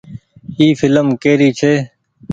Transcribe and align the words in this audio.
اي 0.57 0.65
ڦلم 0.79 1.07
ڪي 1.21 1.33
ري 1.39 1.49
ڇي۔ 1.59 1.73